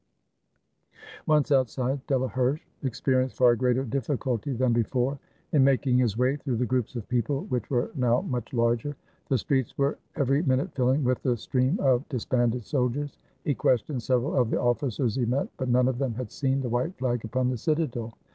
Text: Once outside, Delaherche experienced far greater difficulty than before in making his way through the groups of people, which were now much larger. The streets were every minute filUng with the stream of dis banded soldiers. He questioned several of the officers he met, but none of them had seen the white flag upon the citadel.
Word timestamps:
Once 1.27 1.51
outside, 1.51 2.01
Delaherche 2.07 2.65
experienced 2.81 3.35
far 3.37 3.55
greater 3.55 3.83
difficulty 3.83 4.51
than 4.51 4.73
before 4.73 5.19
in 5.51 5.63
making 5.63 5.99
his 5.99 6.17
way 6.17 6.37
through 6.37 6.55
the 6.57 6.65
groups 6.65 6.95
of 6.95 7.07
people, 7.07 7.43
which 7.49 7.69
were 7.69 7.91
now 7.93 8.21
much 8.21 8.51
larger. 8.51 8.95
The 9.29 9.37
streets 9.37 9.77
were 9.77 9.99
every 10.15 10.41
minute 10.41 10.73
filUng 10.73 11.03
with 11.03 11.21
the 11.21 11.37
stream 11.37 11.79
of 11.79 12.09
dis 12.09 12.25
banded 12.25 12.63
soldiers. 12.65 13.19
He 13.45 13.53
questioned 13.53 14.01
several 14.01 14.35
of 14.35 14.49
the 14.49 14.59
officers 14.59 15.13
he 15.13 15.25
met, 15.27 15.49
but 15.57 15.69
none 15.69 15.87
of 15.87 15.99
them 15.99 16.15
had 16.15 16.31
seen 16.31 16.61
the 16.61 16.69
white 16.69 16.97
flag 16.97 17.23
upon 17.23 17.51
the 17.51 17.57
citadel. 17.59 18.11